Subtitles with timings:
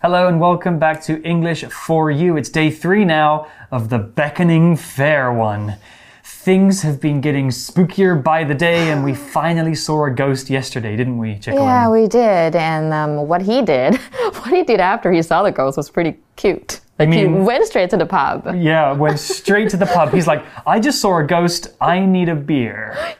[0.00, 2.36] Hello and welcome back to English for You.
[2.36, 5.74] It's day three now of the Beckoning Fair one.
[6.22, 10.94] Things have been getting spookier by the day, and we finally saw a ghost yesterday,
[10.94, 11.54] didn't we, Chicklin?
[11.54, 12.54] Yeah, we did.
[12.54, 16.16] And um, what he did, what he did after he saw the ghost was pretty
[16.36, 16.78] cute.
[16.98, 18.54] Like he mean- went straight to the pub.
[18.56, 20.12] Yeah, went straight to the pub.
[20.12, 21.68] He's like, I just saw a ghost.
[21.80, 22.96] I need a beer.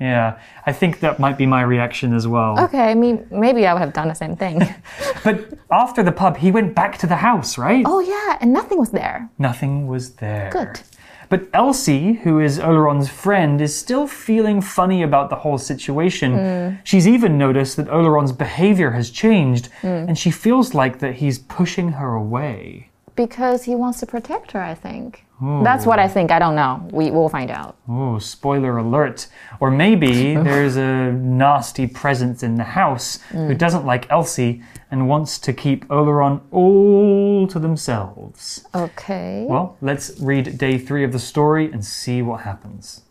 [0.00, 2.58] Yeah, I think that might be my reaction as well.
[2.60, 4.62] Okay, I mean, maybe I would have done the same thing.
[5.24, 7.84] But after the pub, he went back to the house, right?
[7.84, 9.28] oh, yeah, and nothing was there.
[9.38, 10.50] Nothing was there.
[10.52, 10.80] Good.
[11.28, 16.32] But Elsie, who is Oleron's friend, is still feeling funny about the whole situation.
[16.38, 16.76] Hmm.
[16.84, 20.06] She's even noticed that Oleron's behavior has changed, hmm.
[20.08, 22.87] and she feels like that he's pushing her away.
[23.18, 25.24] Because he wants to protect her, I think.
[25.42, 25.64] Oh.
[25.64, 26.30] That's what I think.
[26.30, 26.88] I don't know.
[26.92, 27.76] We will find out.
[27.88, 29.26] Oh, spoiler alert.
[29.58, 33.58] Or maybe there's a nasty presence in the house who mm.
[33.58, 38.64] doesn't like Elsie and wants to keep Oleron all to themselves.
[38.72, 39.46] Okay.
[39.48, 43.02] Well, let's read day three of the story and see what happens.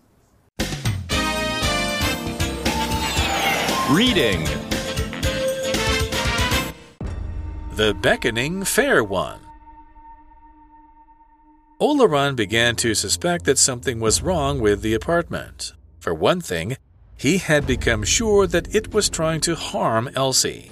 [3.89, 4.45] Reading
[7.75, 9.46] The Beckoning Fair One.
[11.79, 15.73] Oleron began to suspect that something was wrong with the apartment.
[15.99, 16.75] For one thing,
[17.15, 20.71] he had become sure that it was trying to harm Elsie.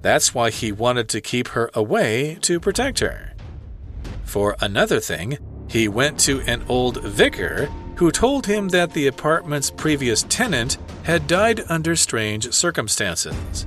[0.00, 3.34] That's why he wanted to keep her away to protect her.
[4.24, 5.36] For another thing,
[5.68, 11.26] he went to an old vicar who told him that the apartment's previous tenant had
[11.26, 13.66] died under strange circumstances.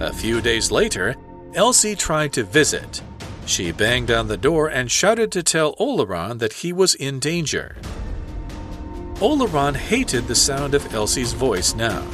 [0.00, 1.14] A few days later,
[1.54, 3.02] Elsie tried to visit.
[3.46, 7.76] She banged on the door and shouted to tell Oleron that he was in danger.
[9.16, 12.06] Oleron hated the sound of Elsie's voice now.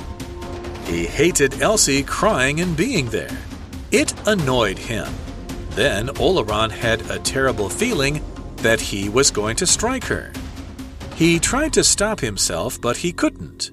[0.85, 3.39] He hated Elsie crying and being there.
[3.91, 5.13] It annoyed him.
[5.71, 8.23] Then Oleron had a terrible feeling
[8.57, 10.33] that he was going to strike her.
[11.15, 13.71] He tried to stop himself, but he couldn't.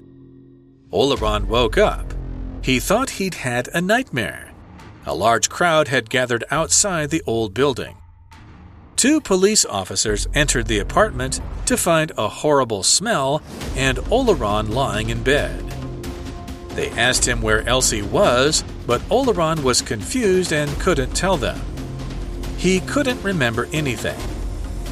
[0.92, 2.14] Oleron woke up.
[2.62, 4.47] He thought he'd had a nightmare.
[5.08, 7.96] A large crowd had gathered outside the old building.
[8.94, 13.40] Two police officers entered the apartment to find a horrible smell
[13.74, 15.64] and Oleron lying in bed.
[16.76, 21.58] They asked him where Elsie was, but Oleron was confused and couldn't tell them.
[22.58, 24.20] He couldn't remember anything.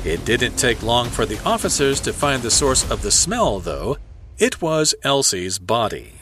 [0.03, 3.99] It didn't take long for the officers to find the source of the smell, though.
[4.39, 6.16] It was Elsie's body.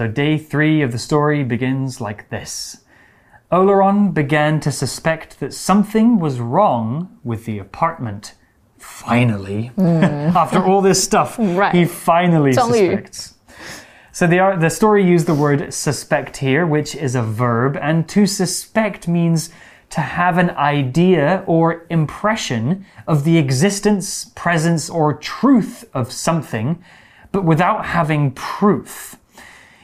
[0.00, 2.84] So, day three of the story begins like this
[3.52, 8.34] Oleron began to suspect that something was wrong with the apartment.
[8.78, 9.82] Finally, hmm.
[9.82, 11.74] after all this stuff, Right.
[11.74, 13.34] he finally suspects.
[14.10, 18.24] So the, the story used the word suspect here, which is a verb, and to
[18.24, 19.50] suspect means
[19.90, 26.82] to have an idea or impression of the existence, presence, or truth of something,
[27.32, 29.18] but without having proof.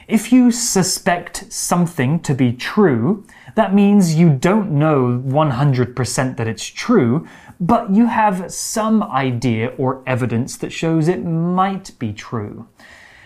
[0.07, 3.25] If you suspect something to be true,
[3.55, 7.27] that means you don't know 100% that it's true,
[7.59, 12.69] but you have some idea or evidence that shows it might be true.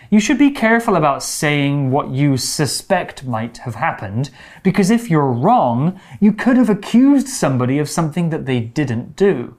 [0.09, 4.31] You should be careful about saying what you suspect might have happened,
[4.63, 9.56] because if you're wrong, you could have accused somebody of something that they didn't do.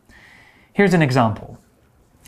[0.72, 1.58] Here's an example.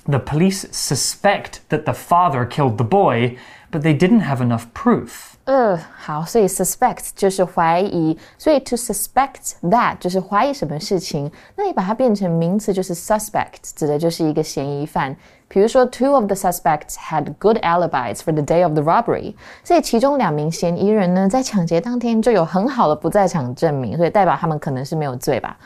[0.06, 3.38] The police suspect that the father killed the boy,
[3.75, 5.33] but they didn't have enough proof.
[5.45, 11.31] 呃，好，所以 suspect 就是怀疑，所以 to suspect that 就是怀疑什么事情。
[11.57, 15.15] 那你把它变成名词，就是 suspect，指的就是一个嫌疑犯。
[15.49, 25.56] 比如说，two of the suspects had good alibis for the day of the robbery，所以其中两名嫌疑人呢，在抢劫当天就有很好的不在场证明，所以代表他们可能是没有罪吧。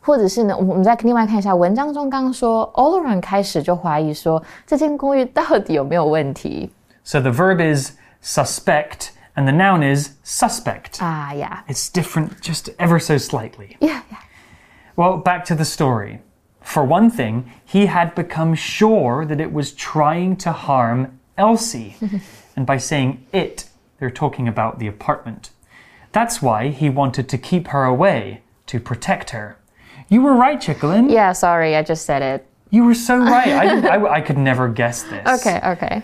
[0.00, 6.70] 或者是呢，我们再另外看一下文章中刚刚说，all around 开始就怀疑说这间公寓到底有没有问题
[7.04, 10.98] So the verb is suspect and the noun is suspect.
[11.00, 11.62] Ah, uh, yeah.
[11.68, 13.76] It's different just ever so slightly.
[13.80, 14.20] Yeah, yeah.
[14.96, 16.20] Well, back to the story.
[16.62, 21.96] For one thing, he had become sure that it was trying to harm Elsie.
[22.56, 23.68] and by saying it,
[23.98, 25.50] they're talking about the apartment.
[26.12, 29.58] That's why he wanted to keep her away, to protect her.
[30.08, 31.10] You were right, Chicklin.
[31.10, 32.46] Yeah, sorry, I just said it.
[32.70, 33.48] You were so right.
[33.48, 35.26] I, I, I could never guess this.
[35.40, 36.02] Okay, okay.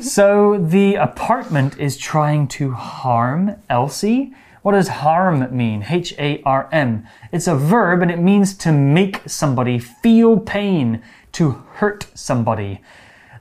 [0.00, 4.34] So the apartment is trying to harm Elsie.
[4.62, 5.84] What does harm mean?
[5.88, 7.06] H A R M.
[7.30, 11.02] It's a verb and it means to make somebody feel pain,
[11.32, 12.80] to hurt somebody.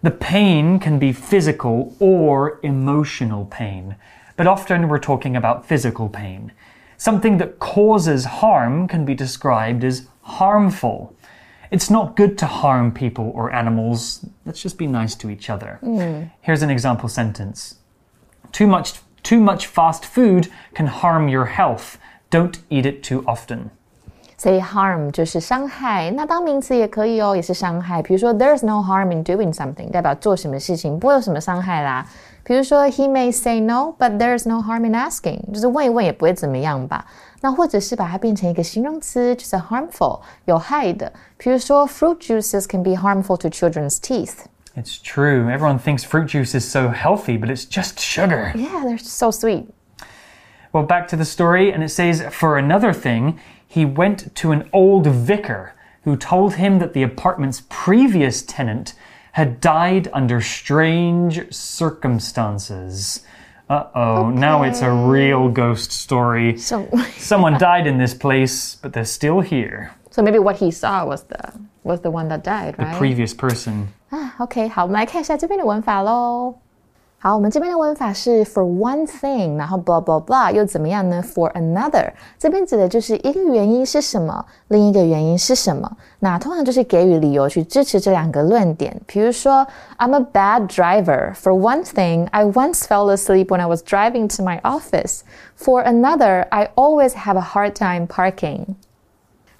[0.03, 3.95] The pain can be physical or emotional pain.
[4.35, 6.51] but often we're talking about physical pain.
[6.97, 11.15] Something that causes harm can be described as harmful.
[11.70, 14.24] It's not good to harm people or animals.
[14.44, 15.78] Let's just be nice to each other.
[16.40, 17.74] Here's an example sentence.
[18.52, 21.98] Too much too much fast food can harm your health.
[22.30, 23.70] Don't eat it too often.
[24.36, 28.02] 所以 harm 就是伤害，那当名词也可以哦，也是伤害。
[28.02, 32.06] 比如说，there's no harm in doing something，代表做什么事情不会有什么伤害啦。
[32.44, 37.06] 比如说，he may say no，but there's no harm in asking，就是问一问也不会怎么样吧。
[37.42, 41.12] 那或者是把它变成一个形容词，就是 harmful，有害的。
[41.36, 44.46] 比如说，fruit juices can be harmful to children's teeth。
[44.76, 45.50] It's true.
[45.50, 48.52] Everyone thinks fruit juice is so healthy, but it's just sugar.
[48.54, 49.66] Yeah, they're so sweet.
[50.72, 54.68] Well, back to the story, and it says, For another thing, he went to an
[54.72, 55.74] old vicar
[56.04, 58.94] who told him that the apartment's previous tenant
[59.34, 63.22] had died under strange circumstances.
[63.68, 66.56] Uh oh, now it's a real ghost story.
[66.58, 69.92] So, Someone died in this place, but they're still here.
[70.10, 71.38] so maybe what he saw was the
[71.84, 72.98] was the one that died, The right?
[72.98, 73.88] previous person.
[74.10, 76.56] 啊，OK，好，我们来看一下这边的文法喽。
[77.22, 81.22] 好，我们这边的文法是 for one thing，然后 blah blah blah，又怎么样呢？
[81.22, 85.98] For another，这边指的就是一个原因是什么，另一个原因是什么。
[86.20, 88.98] 那通常就是给予理由去支持这两个论点。
[89.06, 89.66] 比如说，
[89.98, 91.34] I'm a bad driver.
[91.34, 95.20] For one thing, I once fell asleep when I was driving to my office.
[95.56, 98.76] For another, I always have a hard time parking.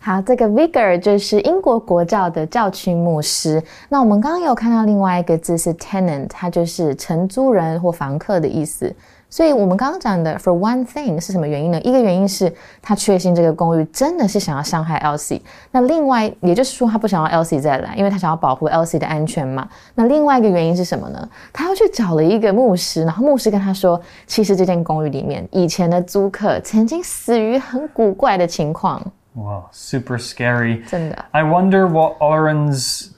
[0.05, 3.59] 好，这个 vicar 就是英国国教的教区牧师。
[3.89, 8.95] 那我们刚刚有看到另外一个字是 tenant，它就是承租人或房客的意思。
[9.31, 11.81] 所以我们刚刚讲的 for one thing 是什么原因呢？
[11.81, 12.53] 一个原因是
[12.83, 15.41] 他确信这个公寓真的是想要伤害 Elsie，
[15.71, 19.67] 那另外也就是说他不想要 Elsie 再来，因为他想要保护 Elsie 的安全嘛。
[19.95, 21.27] 那另外一个原因是什么呢？
[21.51, 29.01] 他要去找了一个牧师，然后牧师跟他说，其实这间公寓里面以前的租客曾经死于很古怪的情况，
[29.35, 30.83] Wow, super scary.
[30.89, 31.25] 真的。
[31.31, 33.13] I wonder what Oleron's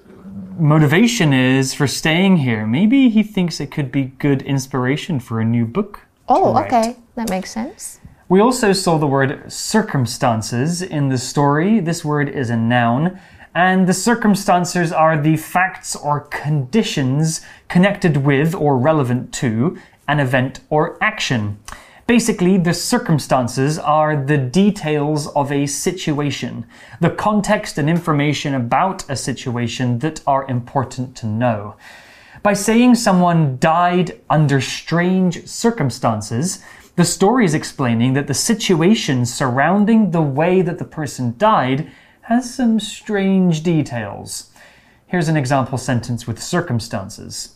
[0.60, 2.66] motivation is for staying here.
[2.66, 6.02] Maybe he thinks it could be good inspiration for a new book.
[6.28, 6.98] Oh, okay.
[7.16, 8.00] That makes sense.
[8.30, 11.80] We also saw the word circumstances in the story.
[11.80, 13.20] This word is a noun.
[13.54, 19.78] And the circumstances are the facts or conditions connected with or relevant to
[20.08, 21.60] an event or action.
[22.08, 26.66] Basically, the circumstances are the details of a situation,
[27.02, 31.76] the context and information about a situation that are important to know.
[32.44, 36.64] By saying someone died under strange circumstances,
[36.96, 42.54] the story is explaining that the situation surrounding the way that the person died has
[42.54, 44.52] some strange details.
[45.08, 47.56] Here's an example sentence with circumstances.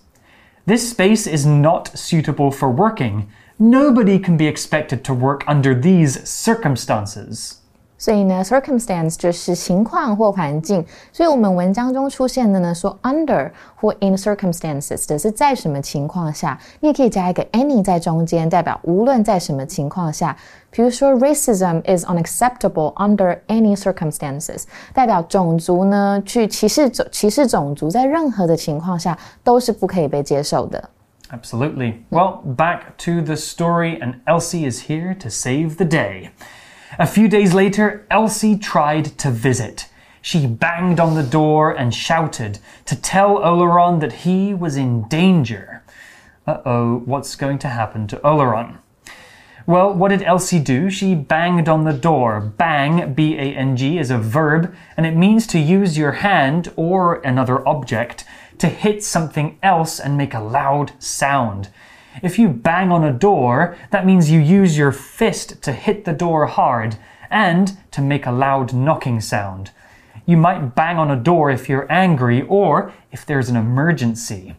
[0.65, 3.31] This space is not suitable for working.
[3.60, 7.52] Nobody can be expected to work under these circumstances.
[7.98, 10.84] 所以呢，circumstance 就是情况或环境。
[11.10, 20.36] 所以我们文章中出现的呢，说 under 或 in circumstances 的是在什么情况下，你也可以加一个 any 在中间，代表无论在什么情况下。
[20.70, 30.90] 比如说，racism is unacceptable under any circumstances，代表种族呢去歧视种歧视种族，在任何的情况下都是不可以被接受的。
[31.31, 32.05] Absolutely.
[32.09, 36.31] Well, back to the story, and Elsie is here to save the day.
[36.99, 39.87] A few days later, Elsie tried to visit.
[40.21, 45.83] She banged on the door and shouted to tell Oleron that he was in danger.
[46.45, 48.79] Uh oh, what's going to happen to Oleron?
[49.65, 50.89] Well, what did Elsie do?
[50.89, 52.41] She banged on the door.
[52.41, 56.73] Bang, B A N G, is a verb, and it means to use your hand
[56.75, 58.25] or another object
[58.61, 61.69] to hit something else and make a loud sound.
[62.21, 66.13] If you bang on a door, that means you use your fist to hit the
[66.13, 66.97] door hard
[67.31, 69.71] and to make a loud knocking sound.
[70.27, 74.53] You might bang on a door if you're angry or if there's an emergency.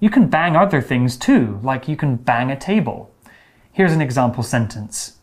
[0.00, 3.10] You can bang other things too, like you can bang a table.
[3.72, 5.15] Here's an example sentence.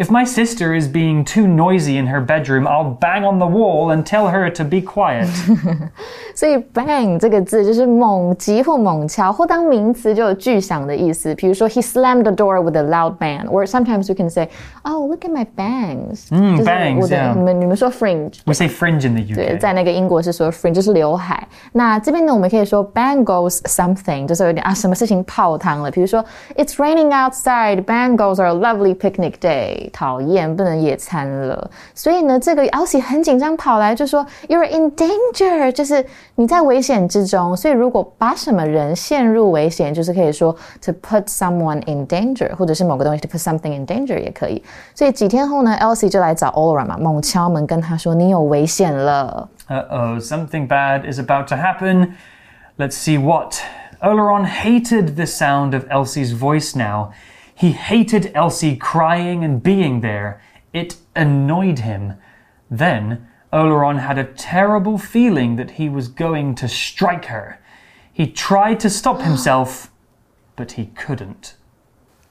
[0.00, 3.90] If my sister is being too noisy in her bedroom, I'll bang on the wall
[3.90, 5.26] and tell her to be quiet.
[6.36, 11.34] 所以 bang 这个字就是猛击或猛敲，或当名词就有巨响的意思。
[11.34, 14.48] 比如说，he slammed the door with a loud bang。Or sometimes you can say,
[14.84, 16.28] oh, look at my bangs。
[16.30, 18.38] 嗯 bangs，我的 yeah 你们你们说 fringe。
[18.44, 19.58] we say fringe in the 对， UK.
[19.58, 21.44] 在那个英国是说 fringe 就是刘海。
[21.72, 25.90] 那这边呢，我们可以说 bang goes something，就是有点啊什么事情泡汤了。
[25.90, 27.82] 比如说，it's raining outside.
[27.82, 29.81] Bang goes our lovely picnic day。
[29.91, 31.69] 讨厌，不能野餐了。
[31.93, 37.55] 所以呢，这个 Elsie 很紧张，跑来就说 “You're in danger”，就是你在危险之中。
[37.57, 44.63] 所以如果把什么人陷入危险，就是可以说 “to put someone in danger”，或者是某个东西 “to put something in danger” 也可以。
[44.93, 52.13] 所以几天后呢，Elsie 就来找 Oleron 嘛，猛敲门跟他说：“你有危险了。” Uh oh, something bad is about to happen.
[52.77, 53.61] Let's see what.
[54.01, 57.11] Oleron hated the sound of Elsie's voice now.
[57.55, 60.41] He hated Elsie crying and being there.
[60.73, 62.13] It annoyed him.
[62.69, 67.59] Then, Oleron had a terrible feeling that he was going to strike her.
[68.11, 69.91] He tried to stop himself,
[70.55, 71.55] but he couldn't.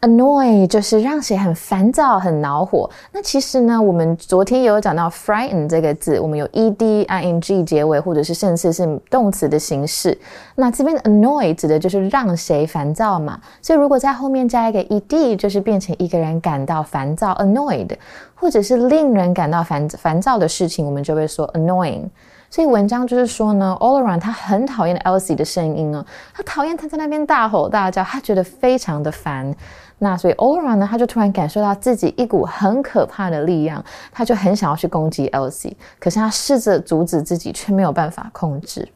[0.03, 2.91] Annoy 就是让谁很烦躁、很恼火。
[3.13, 10.19] 那其实呢，我们昨天也有讲到 frighten 这个字，我们有 ed、ing 结尾，或者是甚至是动词的形式。
[10.57, 13.41] 那这边的 annoy 指的就是让谁烦躁嘛。
[13.61, 17.91] 所以如果在后面加一个 ed，就是变成一个人感到烦躁 annoyed，
[18.35, 22.09] 或者是令人感到烦烦躁的事情，我们就会说 annoying。
[22.53, 26.05] 所以文章就是说呢，Oleron 他很讨厌 Elsie 的声音啊，
[26.35, 29.57] 他讨厌他在那边大吼大叫，他觉得非常的烦。
[30.01, 33.83] 那所以 Oleron 呢，他就突然感受到自己一股很可怕的力量，
[34.13, 38.87] 他就很想要去攻击 Elsie，可是他试着阻止自己，却没有办法控制。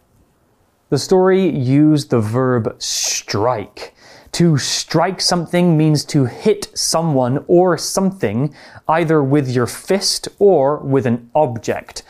[0.91, 3.93] The story used the verb strike.
[4.33, 8.51] To strike something means to hit someone or something,
[8.85, 12.01] either with your fist or with an object.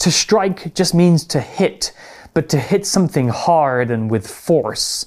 [0.00, 1.92] To strike just means to hit,
[2.34, 5.06] but to hit something hard and with force.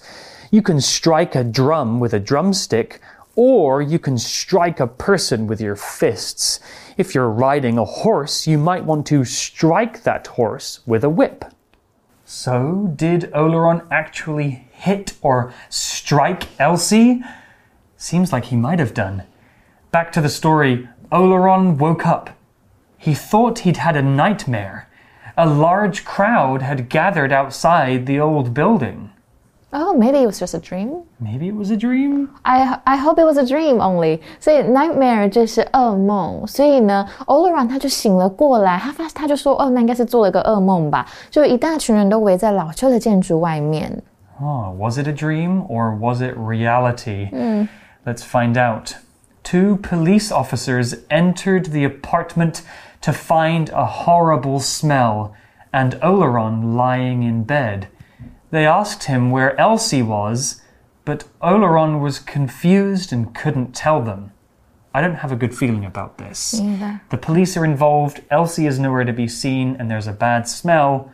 [0.49, 3.01] You can strike a drum with a drumstick
[3.35, 6.59] or you can strike a person with your fists.
[6.97, 11.45] If you're riding a horse, you might want to strike that horse with a whip.
[12.25, 17.21] So, did Oleron actually hit or strike Elsie?
[17.95, 19.23] Seems like he might have done.
[19.91, 22.36] Back to the story Oleron woke up.
[22.97, 24.87] He thought he'd had a nightmare.
[25.35, 29.09] A large crowd had gathered outside the old building.
[29.73, 31.03] Oh, maybe it was just a dream.
[31.19, 32.29] Maybe it was a dream.
[32.43, 34.21] I I hope it was a dream only.
[34.39, 36.47] So nightmare 就是噩梦。
[36.47, 41.05] 所以呢，Oleron 他就醒了过来，他发他就说，哦，那应该是做了个噩梦吧。
[41.29, 44.01] 就一大群人都围在老旧的建筑外面。
[44.39, 47.29] Oh, was it a dream or was it reality?
[47.31, 47.67] Mm.
[48.05, 48.95] Let's find out.
[49.47, 52.63] Two police officers entered the apartment
[52.99, 55.33] to find a horrible smell
[55.71, 57.87] and Oleron lying in bed.
[58.51, 60.59] They asked him where Elsie was,
[61.05, 64.33] but Oleron was confused and couldn't tell them.
[64.93, 66.59] I don't have a good feeling about this.
[66.59, 66.99] Neither.
[67.09, 71.09] The police are involved, Elsie is nowhere to be seen, and there's a bad smell.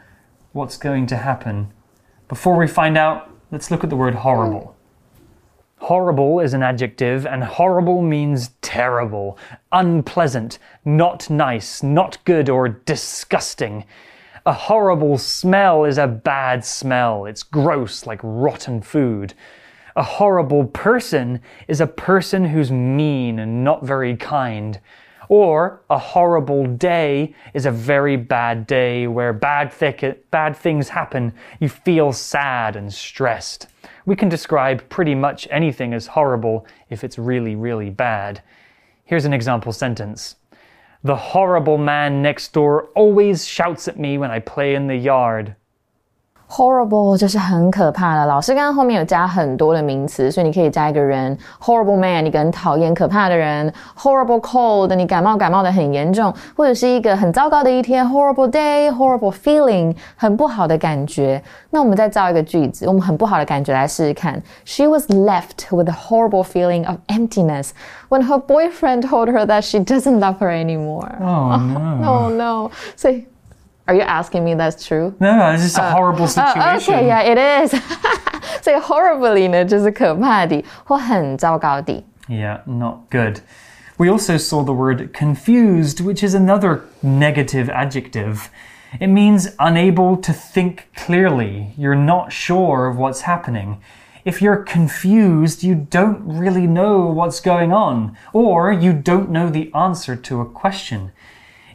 [0.53, 1.71] What's going to happen?
[2.27, 4.73] Before we find out, let's look at the word horrible.
[5.83, 9.37] Horrible is an adjective, and horrible means terrible,
[9.73, 13.83] unpleasant, not nice, not good, or disgusting.
[14.45, 17.25] A horrible smell is a bad smell.
[17.25, 19.33] It's gross, like rotten food.
[19.97, 24.79] A horrible person is a person who's mean and not very kind.
[25.27, 31.33] Or a horrible day is a very bad day where bad, thick, bad things happen.
[31.59, 33.67] You feel sad and stressed.
[34.05, 38.41] We can describe pretty much anything as horrible if it's really, really bad.
[39.05, 40.36] Here's an example sentence.
[41.03, 45.55] The horrible man next door always shouts at me when I play in the yard
[46.52, 48.25] Horrible 就是很可怕的。
[48.25, 61.40] 老师刚刚后面有加很多的名词，所以你可以加一个人，horrible man，你很讨厌可怕的人；horrible cold，你感冒感冒的很严重，或者是一个很糟糕的一天；horrible day，horrible feeling，很不好的感觉。
[61.68, 64.42] 那我们再造一个句子，我们很不好的感觉来试试看。
[64.64, 67.73] She was left with a horrible feeling of emptiness
[68.08, 71.11] when her boyfriend told her that she doesn't love her anymore.
[71.20, 72.06] Oh no.
[72.06, 72.70] Oh no!
[72.97, 73.26] 所以
[73.87, 75.14] ，Are you asking me that's true?
[75.18, 76.94] No, no, it's just a horrible situation.
[76.94, 77.80] Oh, okay, yeah, it is.
[78.62, 82.04] 所以 horribly 呢，就是可怕的或很糟糕的。
[82.28, 83.40] Yeah, not good.
[83.97, 88.49] We also saw the word confused, which is another negative adjective.
[89.00, 91.73] It means unable to think clearly.
[91.76, 93.78] You're not sure of what's happening.
[94.25, 99.70] If you're confused, you don't really know what's going on, or you don't know the
[99.75, 101.12] answer to a question.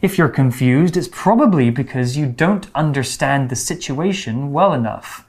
[0.01, 5.27] If you're confused, it's probably because you don't understand the situation well enough.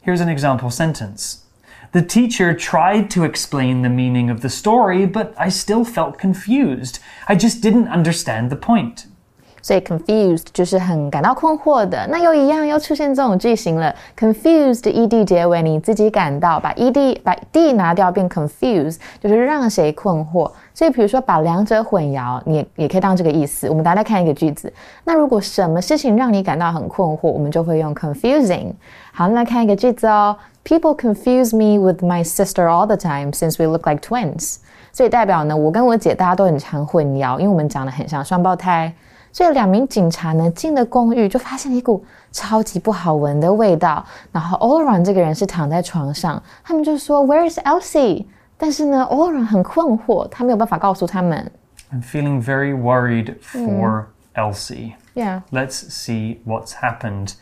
[0.00, 1.44] Here's an example sentence.
[1.92, 7.00] The teacher tried to explain the meaning of the story, but I still felt confused.
[7.26, 9.06] I just didn't understand the point.
[9.68, 12.06] 所以 confused 就是很感到困惑的。
[12.08, 20.50] 那又一样又出现这种句型了，confused ed 结尾，你自己感到把 ed 把 d 拿掉变 confused，就是让谁困惑。
[20.72, 23.68] 所以比如说把两者混淆，你也可以当这个意思。
[23.68, 24.72] 我们大家看一个句子，
[25.04, 28.72] 那如果什么事情让你感到很困惑，我们就会用 confusing。
[29.12, 30.34] 好，那来看一个句子哦。
[30.64, 34.56] People confuse me with my sister all the time since we look like twins。
[34.92, 38.90] 所以代表呢，我跟我姐大家都很常混淆，因为我们长得很像双胞胎。
[39.37, 44.05] 所以两名警察呢进了公寓，就发现一股超级不好闻的味道。
[44.31, 48.25] 然后 Oleron 这个人是躺在床上，他们就说 Where is Elsie？
[48.57, 51.51] 但是呢，Oleron 很困惑，他没有办法告诉他们。
[51.91, 54.05] I'm feeling very worried for
[54.35, 54.93] Elsie.
[55.13, 55.41] Yeah.
[55.51, 57.33] Let's see what's happened.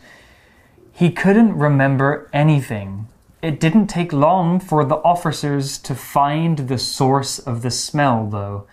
[0.94, 3.06] He couldn't remember anything.
[3.40, 8.66] It didn't take long for the officers to find the source of the smell, though.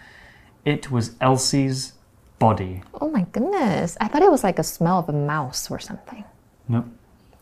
[0.66, 1.93] It was Elsie's
[2.39, 2.83] body.
[3.01, 3.97] Oh my goodness!
[4.01, 6.25] I thought it was like a smell of a mouse or something.
[6.69, 6.85] No.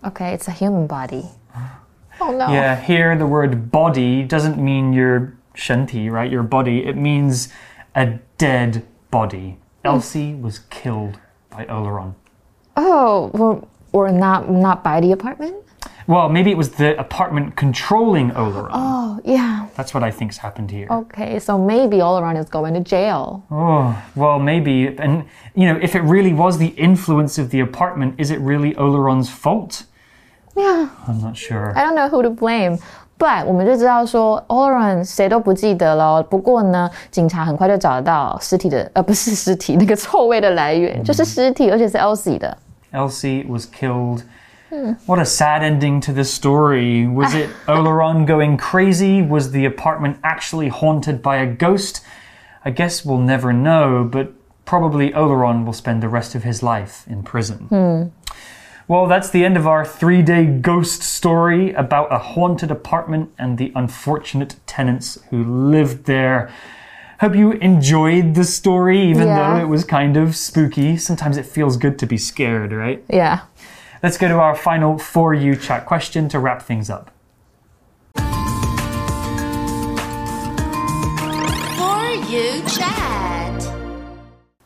[0.05, 1.25] Okay, it's a human body.
[2.21, 2.53] Oh no.
[2.53, 6.31] Yeah, here the word body doesn't mean your shanti, right?
[6.31, 6.85] Your body.
[6.85, 7.49] It means
[7.95, 9.59] a dead body.
[9.83, 9.87] Hmm.
[9.87, 11.19] Elsie was killed
[11.51, 12.15] by Oleron.
[12.77, 15.57] Oh, or, or not not by the apartment?
[16.13, 18.69] Well, maybe it was the apartment controlling Oleron.
[18.75, 19.65] Oh, yeah.
[19.77, 20.87] That's what I think's happened here.
[20.91, 23.43] Okay, so maybe Oleron is going to jail.
[23.51, 24.89] Oh, well, maybe.
[24.99, 28.75] And, you know, if it really was the influence of the apartment, is it really
[28.75, 29.85] Oleron's fault?
[30.55, 30.91] Yeah.
[31.09, 31.73] I'm not sure.
[31.75, 32.79] I don't know who to blame.
[33.19, 36.23] But 我们就知道说 Oleron 谁都不记得了。
[36.23, 41.05] 不过呢，警察很快就找到尸体的，呃，不是尸体，那个臭味的来源、mm.
[41.05, 42.59] 就是尸体，而且是 Elsie 的。
[42.93, 44.25] Elsie was killed
[45.07, 47.07] what a sad ending to this story.
[47.07, 49.21] Was it Oleron going crazy?
[49.21, 52.03] Was the apartment actually haunted by a ghost?
[52.65, 54.33] I guess we'll never know, but
[54.65, 57.59] probably Oleron will spend the rest of his life in prison.
[57.69, 58.33] Hmm.
[58.89, 63.59] Well, that's the end of our three day ghost story about a haunted apartment and
[63.59, 66.51] the unfortunate tenants who lived there.
[67.21, 69.55] Hope you enjoyed the story, even Yeah.
[69.55, 70.97] though it was kind of spooky.
[70.97, 73.05] Sometimes it feels good to be scared, right?
[73.09, 73.41] Yeah.
[74.03, 77.13] Let's go to our final For You chat question to wrap things up.
[81.77, 83.63] For you chat.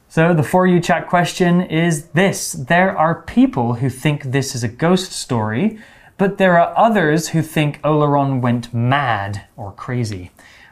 [0.09, 4.65] So, the For You chat question is this There are people who think this is
[4.65, 5.79] a ghost story,
[6.17, 10.31] but there are others who think Oleron went mad or crazy.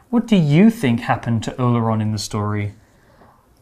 [0.09, 2.73] What do you think happened to Oleron in the story?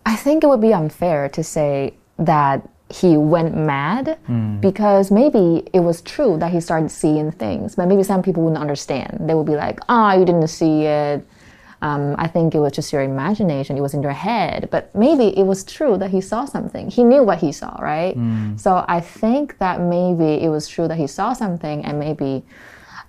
[0.07, 4.18] I think it would be unfair to say that he went mad
[4.61, 8.61] because maybe it was true that he started seeing things, but maybe some people wouldn't
[8.61, 9.11] understand.
[9.28, 11.26] They would be like, ah, you didn't see it.
[11.81, 13.76] Um, I think it was just your imagination.
[13.76, 14.68] It was in your head.
[14.70, 16.90] But maybe it was true that he saw something.
[16.90, 18.14] He knew what he saw, right?
[18.57, 22.44] So I think that maybe it was true that he saw something, and maybe,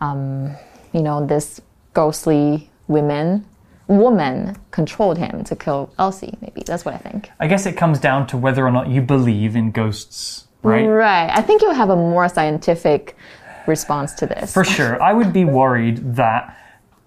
[0.02, 0.56] um,
[0.92, 1.62] you know, this
[1.94, 3.46] ghostly women
[3.88, 6.38] woman controlled him to kill Elsie.
[6.42, 7.30] Maybe that's what I think.
[7.40, 10.86] I guess it comes down to whether or not you believe in ghosts, right?
[10.86, 11.30] Right.
[11.32, 13.16] I think you'll have a more scientific
[13.68, 14.54] response to this.
[14.54, 15.02] For sure.
[15.02, 16.58] I would be worried that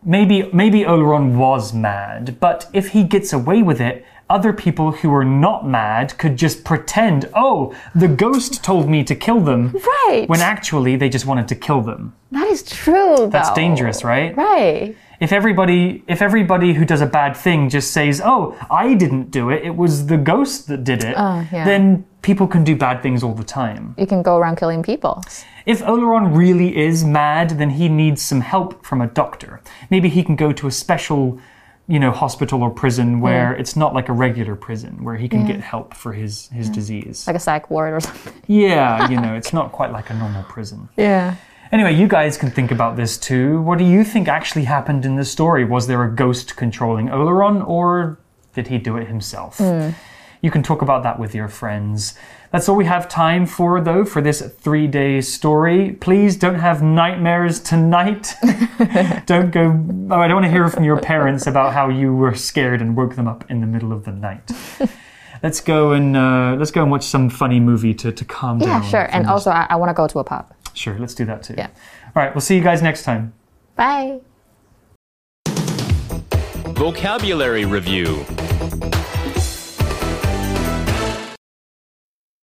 [0.04, 5.14] maybe maybe Oleron was mad, but if he gets away with it, other people who
[5.14, 10.24] are not mad could just pretend, "Oh, the ghost told me to kill them." Right.
[10.28, 12.14] When actually they just wanted to kill them.
[12.32, 13.28] that is true.
[13.30, 13.54] That's though.
[13.54, 14.36] dangerous, right?
[14.36, 14.96] Right.
[15.20, 19.50] If everybody if everybody who does a bad thing just says, "Oh, I didn't do
[19.50, 19.64] it.
[19.64, 21.64] It was the ghost that did it." Oh, yeah.
[21.64, 23.94] Then people can do bad things all the time.
[23.98, 25.22] You can go around killing people.
[25.64, 29.60] If Oleron really is mad, then he needs some help from a doctor.
[29.90, 31.40] Maybe he can go to a special,
[31.88, 35.46] you know, hospital or prison where it's not like a regular prison, where he can
[35.46, 37.26] get help for his, his disease.
[37.26, 38.32] Like a psych ward or something.
[38.46, 40.88] yeah, you know, it's not quite like a normal prison.
[40.96, 41.34] Yeah.
[41.72, 43.60] Anyway, you guys can think about this too.
[43.62, 45.64] What do you think actually happened in the story?
[45.64, 48.18] Was there a ghost controlling Oleron, or
[48.54, 49.60] did he do it himself?
[50.42, 52.14] You can talk about that with your friends.
[52.52, 55.92] That's all we have time for, though, for this three day story.
[55.92, 58.34] Please don't have nightmares tonight.
[59.26, 59.72] don't go.
[60.10, 62.96] Oh, I don't want to hear from your parents about how you were scared and
[62.96, 64.52] woke them up in the middle of the night.
[65.42, 68.66] let's go and uh, let's go and watch some funny movie to, to calm Yeah,
[68.66, 68.82] down.
[68.84, 69.08] Yeah, sure.
[69.10, 70.52] And also, I, I want to go to a pub.
[70.76, 71.54] Sure, let's do that too.
[71.56, 71.68] Yeah.
[72.14, 73.32] All right, we'll see you guys next time.
[73.74, 74.20] Bye.
[76.76, 78.24] Vocabulary Review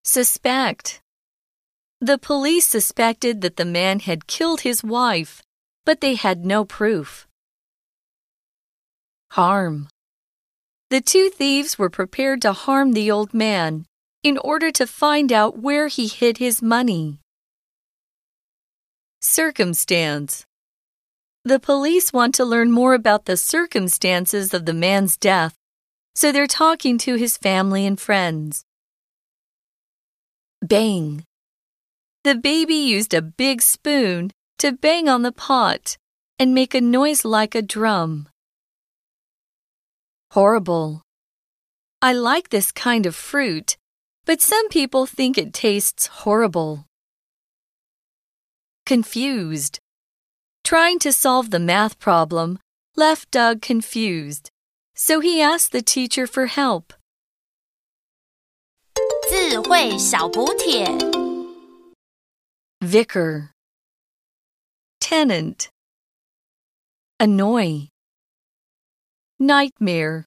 [0.04, 1.02] Suspect.
[2.00, 5.42] The police suspected that the man had killed his wife,
[5.86, 7.28] but they had no proof.
[9.32, 9.88] Harm.
[10.90, 13.86] The two thieves were prepared to harm the old man,
[14.22, 17.18] in order to find out where he hid his money.
[19.26, 20.46] Circumstance
[21.46, 25.56] The police want to learn more about the circumstances of the man's death,
[26.14, 28.66] so they're talking to his family and friends.
[30.62, 31.24] Bang.
[32.26, 35.96] The baby used a big spoon to bang on the pot
[36.38, 38.28] and make a noise like a drum.
[40.32, 41.02] Horrible.
[42.02, 43.78] I like this kind of fruit,
[44.26, 46.88] but some people think it tastes horrible
[48.87, 49.79] Confused.
[50.65, 52.59] Trying to solve the math problem
[52.97, 54.51] left Doug confused,
[54.95, 56.93] so he asked the teacher for help.
[59.31, 60.87] 智慧小补帖。
[62.81, 63.51] Vicar.
[65.01, 65.69] Tenant.
[67.21, 67.89] Annoy.
[69.39, 70.25] Nightmare.